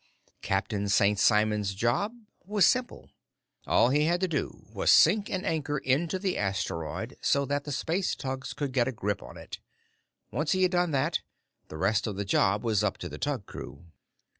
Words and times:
Captain 0.41 0.89
St. 0.89 1.19
Simon's 1.19 1.75
job 1.75 2.15
was 2.43 2.65
simple. 2.65 3.11
All 3.67 3.89
he 3.89 4.05
had 4.05 4.19
to 4.21 4.27
do 4.27 4.65
was 4.73 4.91
sink 4.91 5.29
an 5.29 5.45
anchor 5.45 5.77
into 5.77 6.17
the 6.17 6.39
asteroid 6.39 7.17
so 7.21 7.45
that 7.45 7.65
the 7.65 7.71
space 7.71 8.15
tugs 8.15 8.53
could 8.55 8.73
get 8.73 8.87
a 8.87 8.91
grip 8.91 9.21
on 9.21 9.37
it. 9.37 9.59
Once 10.31 10.53
he 10.53 10.63
had 10.63 10.71
done 10.71 10.89
that, 10.89 11.19
the 11.67 11.77
rest 11.77 12.07
of 12.07 12.15
the 12.15 12.25
job 12.25 12.63
was 12.63 12.83
up 12.83 12.97
to 12.97 13.09
the 13.09 13.19
tug 13.19 13.45
crew. 13.45 13.91